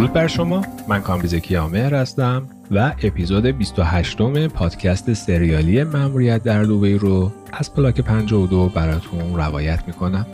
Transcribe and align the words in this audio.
درود 0.00 0.12
بر 0.12 0.26
شما. 0.26 0.64
من 0.88 1.00
کامبیز 1.00 1.34
کیامهر 1.34 1.94
هستم 1.94 2.48
و 2.70 2.92
اپیزود 3.02 3.46
28 3.46 4.20
م 4.20 4.48
پادکست 4.48 5.12
سریالی 5.12 5.84
مأموریت 5.84 6.42
در 6.42 6.62
دوبی 6.62 6.94
رو 6.94 7.32
از 7.52 7.74
پلاک 7.74 8.00
52 8.00 8.68
براتون 8.68 9.36
روایت 9.36 9.82
می‌کنم. 9.86 10.26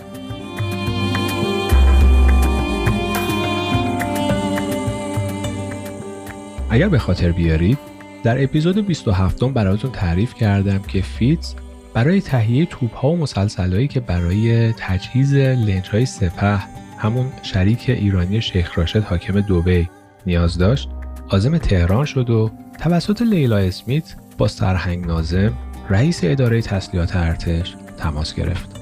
اگر 6.71 6.89
به 6.89 6.99
خاطر 6.99 7.33
بیارید 7.33 7.79
در 8.23 8.45
اپیزود 8.45 8.87
27 8.87 9.45
براتون 9.45 9.91
تعریف 9.91 10.35
کردم 10.35 10.79
که 10.79 11.03
فیتز 11.03 11.55
برای 11.95 12.21
تهیه 12.21 12.67
توپ 12.67 12.95
ها 12.95 13.09
و 13.09 13.17
مسلسلایی 13.17 13.89
که 13.89 14.01
برای 14.01 14.73
تجهیز 14.73 15.35
لنج 15.35 15.89
های 15.89 16.07
سپه 16.07 16.86
همون 16.99 17.33
شریک 17.43 17.85
ایرانی 17.89 18.41
شیخ 18.41 18.79
راشد 18.79 19.03
حاکم 19.03 19.41
دوبی 19.41 19.89
نیاز 20.27 20.59
داشت 20.59 20.89
عازم 21.31 21.59
تهران 21.59 22.05
شد 22.05 22.31
و 22.31 22.51
توسط 22.81 23.23
لیلا 23.23 23.57
اسمیت 23.57 24.15
با 24.39 24.49
سرهنگ 24.49 25.07
نازم 25.07 25.53
رئیس 25.91 26.21
اداره 26.23 26.63
تسلیحات 26.63 27.17
ارتش 27.17 27.77
تماس 27.99 28.35
گرفت. 28.35 28.81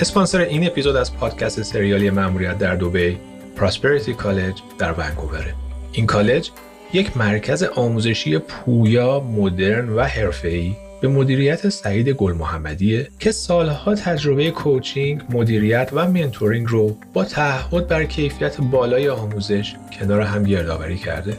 اسپانسر 0.00 0.40
این 0.40 0.66
اپیزود 0.66 0.96
از 0.96 1.16
پادکست 1.16 1.62
سریالی 1.62 2.10
مأموریت 2.10 2.58
در 2.58 2.74
دوبی 2.74 3.18
پراسپریتی 3.56 4.14
کالج 4.14 4.62
در 4.78 4.92
ونکووره. 4.92 5.54
این 5.92 6.06
کالج 6.06 6.50
یک 6.92 7.16
مرکز 7.16 7.62
آموزشی 7.62 8.38
پویا، 8.38 9.20
مدرن 9.20 9.88
و 9.88 10.02
حرفه‌ای 10.02 10.72
به 11.00 11.08
مدیریت 11.08 11.68
سعید 11.68 12.08
گل 12.08 12.32
محمدیه 12.32 13.08
که 13.18 13.32
سالها 13.32 13.94
تجربه 13.94 14.50
coaching، 14.50 15.22
مدیریت 15.30 15.90
و 15.92 16.08
mentoring 16.08 16.66
رو 16.68 16.96
با 17.12 17.24
تعهد 17.24 17.88
بر 17.88 18.04
کیفیت 18.04 18.60
بالای 18.60 19.08
آموزش 19.08 19.74
کنار 20.00 20.20
هم 20.20 20.42
گردآوری 20.42 20.96
کرده. 20.96 21.36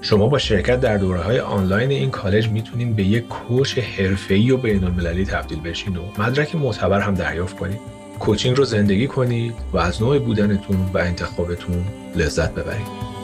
شما 0.00 0.28
با 0.28 0.38
شرکت 0.38 0.80
در 0.80 0.96
دوره 0.96 1.20
های 1.20 1.40
آنلاین 1.40 1.90
این 1.90 2.10
کالج 2.10 2.48
می‌تونین 2.48 2.94
به 2.94 3.02
یک 3.02 3.28
coach 3.28 3.78
حرفه‌ای 3.78 4.50
و 4.50 4.56
بین 4.56 4.84
المللی 4.84 5.24
تبدیل 5.24 5.60
بشین 5.60 5.96
و 5.96 6.02
مدرک 6.18 6.54
معتبر 6.54 7.00
هم 7.00 7.14
دریافت 7.14 7.56
کنید. 7.56 7.80
coaching 8.18 8.56
رو 8.56 8.64
زندگی 8.64 9.06
کنید 9.06 9.54
و 9.72 9.78
از 9.78 10.02
نوع 10.02 10.18
بودنتون 10.18 10.76
و 10.94 10.98
انتخابتون 10.98 11.84
لذت 12.16 12.54
ببرید. 12.54 13.15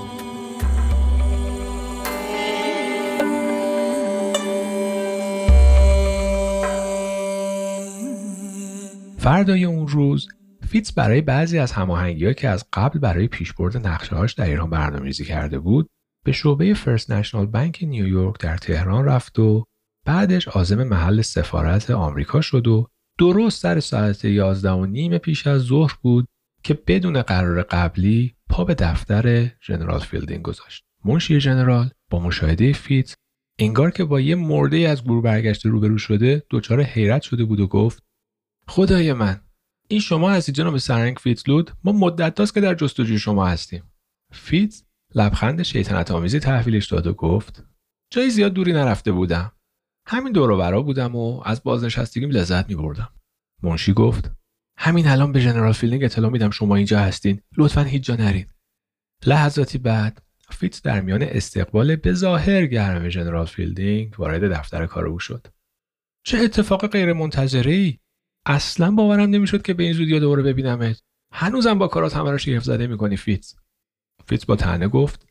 فردای 9.23 9.65
اون 9.65 9.89
روز 9.89 10.29
فیتز 10.69 10.93
برای 10.93 11.21
بعضی 11.21 11.59
از 11.59 11.73
هماهنگی 11.73 12.35
که 12.35 12.49
از 12.49 12.65
قبل 12.73 12.99
برای 12.99 13.29
پیشبرد 13.29 13.87
نقشه‌هاش 13.87 14.33
در 14.33 14.45
ایران 14.45 14.71
برنامه‌ریزی 14.71 15.25
کرده 15.25 15.59
بود 15.59 15.89
به 16.25 16.33
شعبه 16.33 16.75
First 16.75 17.11
National 17.11 17.47
Bank 17.47 17.79
نیویورک 17.83 18.41
در 18.41 18.57
تهران 18.57 19.05
رفت 19.05 19.39
و 19.39 19.65
بعدش 20.07 20.49
عازم 20.49 20.85
محل 20.85 21.23
سفارت 21.23 21.91
آمریکا 21.91 22.41
شد 22.41 22.67
و 22.67 22.89
درست 23.19 23.63
سر 23.63 23.81
ساعت 23.81 24.25
11 24.25 24.71
و 24.71 24.87
نیم 24.87 25.19
پیش 25.19 25.47
از 25.47 25.61
ظهر 25.61 25.95
بود 26.03 26.29
که 26.65 26.75
بدون 26.87 27.23
قرار 27.23 27.63
قبلی 27.63 28.35
پا 28.49 28.65
به 28.65 28.75
دفتر 28.75 29.51
جنرال 29.61 30.01
فیلدینگ 30.01 30.43
گذاشت. 30.43 30.85
منشی 31.05 31.39
جنرال 31.39 31.91
با 32.11 32.21
مشاهده 32.21 32.73
فیتز 32.73 33.15
انگار 33.59 33.91
که 33.91 34.05
با 34.05 34.21
یه 34.21 34.35
مرده 34.35 34.77
از 34.77 35.05
گور 35.05 35.23
برگشته 35.23 35.69
روبرو 35.69 35.99
شده 35.99 36.43
دچار 36.51 36.83
حیرت 36.83 37.23
شده 37.23 37.45
بود 37.45 37.61
و 37.61 37.67
گفت 37.67 38.03
خدای 38.69 39.13
من 39.13 39.41
این 39.89 40.01
شما 40.01 40.31
هستی 40.31 40.53
جناب 40.53 40.79
سرنگ 40.79 41.17
فیتزلود؟ 41.17 41.71
ما 41.85 41.93
مدت 41.93 42.41
هاست 42.41 42.55
که 42.55 42.61
در 42.61 42.75
جستجوی 42.75 43.19
شما 43.19 43.47
هستیم. 43.47 43.93
فیتز 44.33 44.83
لبخند 45.15 45.63
شیطنت 45.63 46.11
آمیزی 46.11 46.41
تحویلش 46.41 46.87
داد 46.87 47.07
و 47.07 47.13
گفت 47.13 47.65
جایی 48.13 48.31
زیاد 48.31 48.53
دوری 48.53 48.73
نرفته 48.73 49.13
بودم. 49.13 49.53
همین 50.07 50.33
دور 50.33 50.51
و 50.51 50.62
بر 50.62 50.83
بودم 50.83 51.17
و 51.17 51.43
از 51.45 51.63
بازنشستگیم 51.63 52.31
لذت 52.31 52.69
می 52.69 52.75
بردم 52.75 53.09
منشی 53.63 53.93
گفت 53.93 54.33
همین 54.79 55.07
الان 55.07 55.33
به 55.33 55.43
جنرال 55.43 55.73
فیلدینگ 55.73 56.05
اطلاع 56.05 56.31
میدم 56.31 56.51
شما 56.51 56.77
اینجا 56.77 57.01
هستین. 57.01 57.41
لطفا 57.57 57.83
هیچ 57.83 58.05
جا 58.05 58.17
نرین. 58.17 58.47
لحظاتی 59.27 59.79
بعد 59.79 60.23
فیتز 60.51 60.83
در 60.83 61.01
میان 61.01 61.23
استقبال 61.23 61.97
به 61.97 62.13
ظاهر 62.13 62.67
گرم 62.67 63.09
جنرال 63.09 63.47
فیلدینگ 63.47 64.21
وارد 64.21 64.53
دفتر 64.53 64.87
کار 64.87 65.07
او 65.07 65.19
شد. 65.19 65.47
چه 66.27 66.39
اتفاق 66.39 66.87
غیر 66.87 67.11
منتظره‌ای 67.67 67.99
اصلا 68.47 68.91
باورم 68.91 69.31
نمی‌شد 69.31 69.63
که 69.63 69.75
به 69.75 69.83
این 69.83 69.93
زودی 69.93 70.21
دوباره 70.21 70.43
ببینمت. 70.43 71.03
هنوزم 71.33 71.79
با 71.79 71.89
کارات 71.89 72.17
همه 72.17 72.31
رو 72.31 72.39
شگفت 72.39 72.65
زده 72.65 72.87
می‌کنی 72.87 73.17
فیتز. 73.17 73.55
فیتز 74.27 74.47
با 74.47 74.57
طعنه 74.57 74.89
گفت 74.89 75.27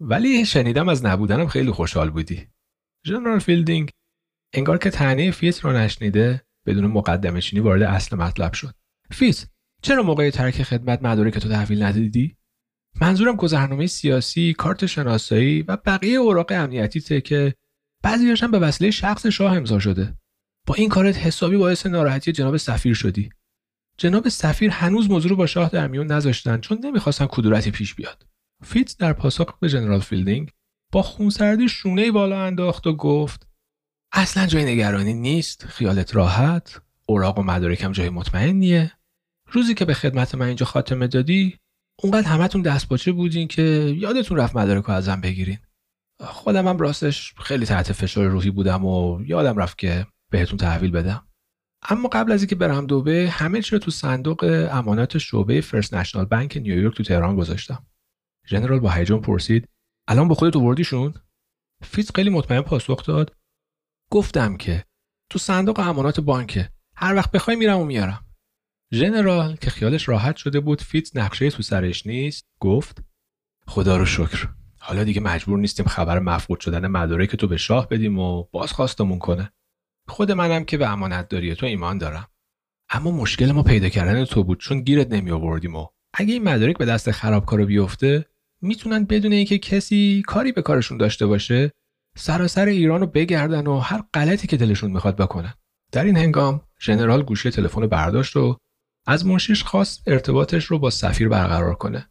ولی 0.00 0.44
شنیدم 0.44 0.88
از 0.88 1.04
نبودنم 1.04 1.46
خیلی 1.46 1.70
خوشحال 1.70 2.10
بودی. 2.10 2.46
جنرال 3.04 3.38
فیلدینگ 3.38 3.90
انگار 4.54 4.78
که 4.78 4.90
طعنه 4.90 5.30
فیتز 5.30 5.60
رو 5.60 5.72
نشنیده 5.72 6.42
بدون 6.66 6.86
مقدمه 6.86 7.40
چینی 7.40 7.60
وارد 7.62 7.82
اصل 7.82 8.16
مطلب 8.16 8.52
شد. 8.52 8.74
فیتز 9.10 9.46
چرا 9.82 10.02
موقع 10.02 10.30
ترک 10.30 10.62
خدمت 10.62 11.02
مدارک 11.02 11.38
تو 11.38 11.48
تحویل 11.48 11.82
ندیدی؟ 11.82 12.36
منظورم 13.00 13.36
گذرنامه 13.36 13.86
سیاسی 13.86 14.54
کارت 14.54 14.86
شناسایی 14.86 15.62
و 15.62 15.76
بقیه 15.76 16.18
اوراق 16.18 16.46
امنیتی 16.50 17.20
که 17.20 17.54
بعضیاش 18.02 18.42
هم 18.42 18.50
به 18.50 18.58
وسیله 18.58 18.90
شخص 18.90 19.26
شاه 19.26 19.56
امضا 19.56 19.78
شده. 19.78 20.16
با 20.66 20.74
این 20.74 20.88
کارت 20.88 21.16
حسابی 21.16 21.56
باعث 21.56 21.86
ناراحتی 21.86 22.32
جناب 22.32 22.56
سفیر 22.56 22.94
شدی. 22.94 23.30
جناب 23.98 24.28
سفیر 24.28 24.70
هنوز 24.70 25.10
موضوع 25.10 25.30
رو 25.30 25.36
با 25.36 25.46
شاه 25.46 25.68
در 25.68 25.86
میون 25.86 26.06
نذاشتن 26.06 26.60
چون 26.60 26.78
نمی‌خواستن 26.84 27.26
کدورتی 27.26 27.70
پیش 27.70 27.94
بیاد. 27.94 28.26
فیتز 28.64 28.96
در 28.96 29.12
پاسخ 29.12 29.58
به 29.58 29.68
جنرال 29.68 30.00
فیلدینگ 30.00 30.50
با 30.92 31.02
خونسردی 31.02 31.68
شونه 31.68 32.10
بالا 32.10 32.44
انداخت 32.44 32.86
و 32.86 32.96
گفت 32.96 33.48
اصلا 34.12 34.46
جای 34.46 34.64
نگرانی 34.64 35.14
نیست 35.14 35.66
خیالت 35.66 36.16
راحت 36.16 36.80
اوراق 37.06 37.38
و 37.38 37.42
مدارکم 37.42 37.92
جای 37.92 38.08
مطمئنیه. 38.08 38.92
روزی 39.46 39.74
که 39.74 39.84
به 39.84 39.94
خدمت 39.94 40.34
من 40.34 40.46
اینجا 40.46 40.66
خاتمه 40.66 41.06
دادی 41.06 41.58
اونقدر 42.02 42.28
همتون 42.28 42.62
دستپاچه 42.62 43.12
بودین 43.12 43.48
که 43.48 43.62
یادتون 43.98 44.36
رفت 44.36 44.56
مدارک 44.56 44.84
رو 44.84 44.94
ازم 44.94 45.20
بگیرین. 45.20 45.58
خودم 46.20 46.68
هم 46.68 46.78
راستش 46.78 47.34
خیلی 47.34 47.66
تحت 47.66 47.92
فشار 47.92 48.26
روحی 48.26 48.50
بودم 48.50 48.84
و 48.84 49.22
یادم 49.24 49.56
رفت 49.56 49.78
که 49.78 50.06
بهتون 50.30 50.58
تحویل 50.58 50.90
بدم. 50.90 51.28
اما 51.88 52.08
قبل 52.08 52.32
از 52.32 52.40
اینکه 52.40 52.54
برم 52.54 52.86
دوبی 52.86 53.28
همه 53.30 53.62
چی 53.62 53.70
رو 53.70 53.78
تو 53.78 53.90
صندوق 53.90 54.68
امانات 54.70 55.18
شعبه 55.18 55.60
First 55.60 55.94
National 55.94 56.24
Bank 56.24 56.56
نیویورک 56.56 56.96
تو 56.96 57.02
تهران 57.02 57.36
گذاشتم. 57.36 57.86
ژنرال 58.46 58.80
با 58.80 58.90
هیجان 58.90 59.20
پرسید 59.20 59.68
الان 60.08 60.28
با 60.28 60.34
خودت 60.34 60.56
آوردیشون؟ 60.56 61.14
فیتز 61.82 62.10
خیلی 62.14 62.30
مطمئن 62.30 62.60
پاسخ 62.60 63.06
داد. 63.06 63.36
گفتم 64.10 64.56
که 64.56 64.84
تو 65.30 65.38
صندوق 65.38 65.78
امانات 65.78 66.20
بانکه 66.20 66.70
هر 66.96 67.14
وقت 67.14 67.30
بخوای 67.30 67.56
میرم 67.56 67.78
و 67.78 67.84
میارم. 67.84 68.26
ژنرال 68.94 69.56
که 69.56 69.70
خیالش 69.70 70.08
راحت 70.08 70.36
شده 70.36 70.60
بود 70.60 70.80
فیتز 70.80 71.16
نقشه 71.16 71.50
تو 71.50 71.62
سرش 71.62 72.06
نیست 72.06 72.46
گفت 72.60 73.02
خدا 73.66 73.96
رو 73.96 74.04
شکر. 74.04 74.48
حالا 74.78 75.04
دیگه 75.04 75.20
مجبور 75.20 75.58
نیستیم 75.58 75.86
خبر 75.86 76.18
مفقود 76.18 76.60
شدن 76.60 76.86
مدارک 76.86 77.36
تو 77.36 77.48
به 77.48 77.56
شاه 77.56 77.88
بدیم 77.88 78.18
و 78.18 78.42
بازخواستمون 78.42 79.18
کنه. 79.18 79.52
خود 80.08 80.32
منم 80.32 80.64
که 80.64 80.76
به 80.78 80.88
امانت 80.88 81.28
داری 81.28 81.54
تو 81.54 81.66
ایمان 81.66 81.98
دارم. 81.98 82.28
اما 82.90 83.10
مشکل 83.10 83.52
ما 83.52 83.62
پیدا 83.62 83.88
کردن 83.88 84.24
تو 84.24 84.44
بود 84.44 84.60
چون 84.60 84.80
گیرت 84.80 85.12
نمی 85.12 85.30
آوردیم 85.30 85.76
و 85.76 85.86
اگه 86.14 86.32
این 86.32 86.42
مدارک 86.42 86.78
به 86.78 86.84
دست 86.84 87.10
خرابکارو 87.10 87.66
بیفته 87.66 88.26
می‌تونن 88.62 89.04
بدون 89.04 89.32
اینکه 89.32 89.58
کسی 89.58 90.22
کاری 90.26 90.52
به 90.52 90.62
کارشون 90.62 90.98
داشته 90.98 91.26
باشه 91.26 91.72
سراسر 92.16 92.66
ایران 92.66 93.00
رو 93.00 93.06
بگردن 93.06 93.66
و 93.66 93.78
هر 93.78 94.02
غلطی 94.14 94.46
که 94.46 94.56
دلشون 94.56 94.90
می‌خواد 94.90 95.16
بکنن. 95.16 95.54
در 95.92 96.04
این 96.04 96.16
هنگام 96.16 96.60
ژنرال 96.80 97.22
گوشی 97.22 97.50
تلفن 97.50 97.86
برداشت 97.86 98.36
و 98.36 98.56
از 99.06 99.26
منشیش 99.26 99.62
خواست 99.62 100.02
ارتباطش 100.06 100.64
رو 100.64 100.78
با 100.78 100.90
سفیر 100.90 101.28
برقرار 101.28 101.74
کنه. 101.74 102.10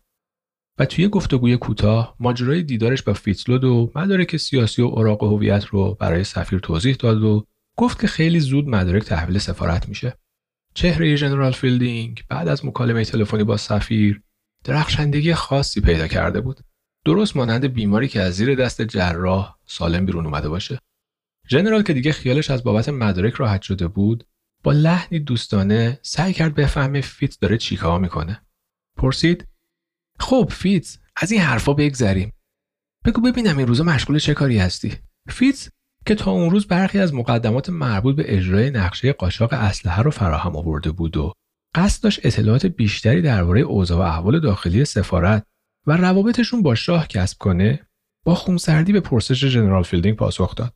و 0.80 0.86
توی 0.86 1.07
گفتگوی 1.07 1.57
کوتاه 1.57 2.15
ماجرای 2.19 2.63
دیدارش 2.63 3.03
با 3.03 3.13
فیتسلود 3.13 3.63
و 3.63 3.91
مدارک 3.95 4.38
سیاسی 4.38 4.81
و 4.81 4.86
اوراق 4.86 5.24
هویت 5.24 5.65
رو 5.65 5.95
برای 6.00 6.24
سفیر 6.24 6.59
توضیح 6.59 6.95
داد 6.95 7.24
و 7.24 7.45
گفت 7.75 8.01
که 8.01 8.07
خیلی 8.07 8.39
زود 8.39 8.68
مدارک 8.68 9.04
تحویل 9.04 9.38
سفارت 9.38 9.89
میشه. 9.89 10.18
چهره 10.74 11.18
جنرال 11.18 11.51
فیلدینگ 11.51 12.24
بعد 12.30 12.48
از 12.48 12.66
مکالمه 12.66 13.06
تلفنی 13.06 13.44
با 13.44 13.57
سفیر 13.57 14.22
درخشندگی 14.63 15.33
خاصی 15.33 15.81
پیدا 15.81 16.07
کرده 16.07 16.42
بود. 16.42 16.60
درست 17.06 17.38
مانند 17.38 17.66
بیماری 17.66 18.07
که 18.07 18.22
از 18.22 18.33
زیر 18.33 18.56
دست 18.56 18.81
جراح 18.81 19.56
سالم 19.66 20.06
بیرون 20.06 20.25
اومده 20.25 20.50
باشه. 20.50 20.80
جنرال 21.48 21.83
که 21.83 21.94
دیگه 21.94 22.12
خیالش 22.12 22.51
از 22.51 22.63
بابت 22.63 22.89
مدارک 22.89 23.33
راحت 23.33 23.62
شده 23.62 23.88
بود، 23.88 24.27
با 24.63 24.72
لحنی 24.72 25.19
دوستانه 25.19 26.00
سعی 26.01 26.33
کرد 26.33 26.56
بفهمه 26.56 27.01
فیتز 27.01 27.39
داره 27.39 27.57
چیکار 27.57 28.00
می‌کنه. 28.00 28.42
پرسید: 28.98 29.48
خب 30.19 30.50
فیتز 30.51 30.98
از 31.16 31.31
این 31.31 31.42
حرفا 31.42 31.74
بگذریم. 31.74 32.31
بگو 33.06 33.22
ببینم 33.22 33.57
این 33.57 33.68
روزا 33.68 33.83
مشغول 33.83 34.19
چه 34.19 34.33
کاری 34.33 34.57
هستی؟ 34.57 34.98
فیتز 35.30 35.69
که 36.05 36.15
تا 36.15 36.31
اون 36.31 36.49
روز 36.49 36.67
برخی 36.67 36.99
از 36.99 37.13
مقدمات 37.13 37.69
مربوط 37.69 38.15
به 38.15 38.35
اجرای 38.35 38.69
نقشه 38.69 39.13
قاچاق 39.13 39.53
اسلحه 39.53 40.01
رو 40.01 40.11
فراهم 40.11 40.55
آورده 40.55 40.91
بود 40.91 41.17
و 41.17 41.33
قصد 41.75 42.03
داشت 42.03 42.19
اطلاعات 42.23 42.65
بیشتری 42.65 43.21
درباره 43.21 43.61
اوضاع 43.61 43.97
و 43.97 44.01
احوال 44.01 44.39
داخلی 44.39 44.85
سفارت 44.85 45.43
و 45.87 45.97
روابطشون 45.97 46.61
با 46.61 46.75
شاه 46.75 47.07
کسب 47.07 47.37
کنه 47.37 47.87
با 48.25 48.35
خونسردی 48.35 48.93
به 48.93 48.99
پرسش 48.99 49.45
ژنرال 49.45 49.83
فیلدینگ 49.83 50.17
پاسخ 50.17 50.55
داد. 50.55 50.73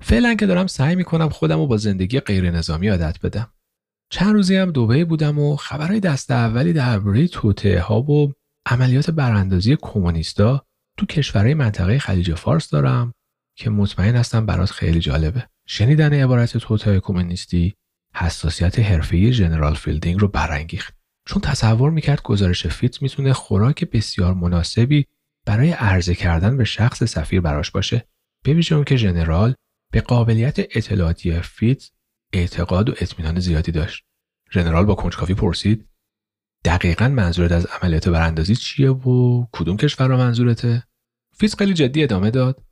فعلا 0.00 0.34
که 0.34 0.46
دارم 0.46 0.66
سعی 0.66 0.96
می‌کنم 0.96 1.28
خودم 1.28 1.58
رو 1.58 1.66
با 1.66 1.76
زندگی 1.76 2.20
غیر 2.20 2.50
نظامی 2.50 2.88
عادت 2.88 3.20
بدم. 3.22 3.52
چند 4.10 4.32
روزی 4.32 4.56
هم 4.56 4.70
دوبی 4.70 5.04
بودم 5.04 5.38
و 5.38 5.56
خبرهای 5.56 6.00
دست 6.00 6.30
اولی 6.30 6.72
درباره 6.72 7.28
توطئه 7.28 7.80
ها 7.80 8.02
و 8.02 8.32
عملیات 8.66 9.10
براندازی 9.10 9.76
کمونیستا 9.82 10.66
تو 10.98 11.06
کشورهای 11.06 11.54
منطقه 11.54 11.98
خلیج 11.98 12.34
فارس 12.34 12.70
دارم. 12.70 13.14
که 13.54 13.70
مطمئن 13.70 14.16
هستم 14.16 14.46
برات 14.46 14.70
خیلی 14.70 15.00
جالبه. 15.00 15.48
شنیدن 15.66 16.14
عبارت 16.14 16.56
توطئه 16.56 17.00
کمونیستی 17.00 17.74
حساسیت 18.14 18.78
حرفه‌ای 18.78 19.32
ژنرال 19.32 19.74
فیلدینگ 19.74 20.20
رو 20.20 20.28
برانگیخت. 20.28 20.94
چون 21.26 21.42
تصور 21.42 21.90
می‌کرد 21.90 22.22
گزارش 22.22 22.66
فیتز 22.66 23.02
می‌تونه 23.02 23.32
خوراک 23.32 23.84
بسیار 23.84 24.34
مناسبی 24.34 25.06
برای 25.46 25.70
عرضه 25.70 26.14
کردن 26.14 26.56
به 26.56 26.64
شخص 26.64 27.04
سفیر 27.04 27.40
براش 27.40 27.70
باشه. 27.70 28.06
به 28.44 28.62
اون 28.70 28.84
که 28.84 28.96
ژنرال 28.96 29.54
به 29.92 30.00
قابلیت 30.00 30.58
اطلاعاتی 30.58 31.40
فیتز 31.40 31.90
اعتقاد 32.32 32.88
و 32.88 32.94
اطمینان 33.00 33.40
زیادی 33.40 33.72
داشت. 33.72 34.04
ژنرال 34.52 34.84
با 34.84 34.94
کنجکاوی 34.94 35.34
پرسید 35.34 35.88
دقیقا 36.64 37.08
منظورت 37.08 37.52
از 37.52 37.66
عملیات 37.66 38.08
براندازی 38.08 38.56
چیه 38.56 38.90
و 38.90 39.46
کدوم 39.52 39.76
کشورا 39.76 40.16
منظورته؟ 40.16 40.82
فیتز 41.36 41.58
خیلی 41.58 41.74
جدی 41.74 42.02
ادامه 42.02 42.30
داد. 42.30 42.64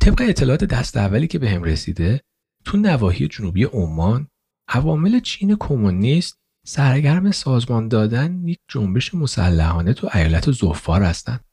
طبق 0.00 0.22
اطلاعات 0.28 0.64
دست 0.64 0.96
اولی 0.96 1.26
که 1.26 1.38
بهم 1.38 1.62
رسیده 1.62 2.20
تو 2.64 2.76
نواحی 2.76 3.28
جنوبی 3.28 3.64
عمان 3.64 4.28
عوامل 4.68 5.20
چین 5.20 5.56
کمونیست 5.60 6.38
سرگرم 6.66 7.30
سازمان 7.30 7.88
دادن 7.88 8.48
یک 8.48 8.58
جنبش 8.68 9.14
مسلحانه 9.14 9.92
تو 9.92 10.10
ایالت 10.14 10.50
زفار 10.50 11.02
هستند. 11.02 11.44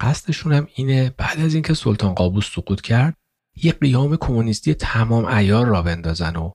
قصدشون 0.00 0.52
هم 0.52 0.68
اینه 0.74 1.14
بعد 1.18 1.40
از 1.40 1.54
اینکه 1.54 1.74
سلطان 1.74 2.14
قابوس 2.14 2.50
سقوط 2.54 2.80
کرد 2.80 3.14
یک 3.62 3.78
قیام 3.78 4.16
کمونیستی 4.16 4.74
تمام 4.74 5.24
ایار 5.24 5.66
را 5.66 5.82
بندازن 5.82 6.36
و 6.36 6.50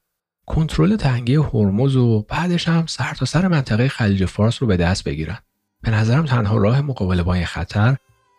کنترل 0.47 0.95
تنگه 0.95 1.41
هرمز 1.41 1.95
و 1.95 2.21
بعدش 2.21 2.67
هم 2.67 2.85
سر 2.85 3.13
تا 3.13 3.25
سر 3.25 3.47
منطقه 3.47 3.87
خلیج 3.87 4.25
فارس 4.25 4.61
رو 4.61 4.67
به 4.67 4.77
دست 4.77 5.03
بگیرن. 5.03 5.37
به 5.83 5.91
نظرم 5.91 6.25
تنها 6.25 6.57
راه 6.57 6.81
مقابله 6.81 7.23
با 7.23 7.33
این 7.33 7.45
خطر 7.45 7.97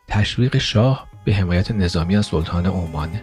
تشویق 0.09 0.59
شاه 0.59 1.12
به 1.25 1.35
حمایت 1.35 1.71
نظامی 1.71 2.17
از 2.17 2.27
سلطان 2.27 2.67
عمانه. 2.67 3.23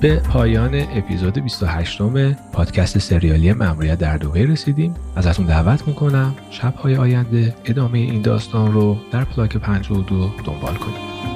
به 0.00 0.16
پایان 0.16 0.74
اپیزود 0.74 1.38
28 1.38 2.00
م 2.00 2.36
پادکست 2.52 2.98
سریالی 2.98 3.52
مموریت 3.52 3.98
در 3.98 4.16
دوبه 4.16 4.46
رسیدیم 4.46 4.94
ازتون 5.16 5.46
دعوت 5.46 5.88
می‌کنم 5.88 6.34
شبهای 6.50 6.96
آینده 6.96 7.54
ادامه 7.64 7.98
این 7.98 8.22
داستان 8.22 8.72
رو 8.72 8.96
در 9.12 9.24
پلاک 9.24 9.56
52 9.56 10.30
دنبال 10.44 10.74
کنید 10.74 11.35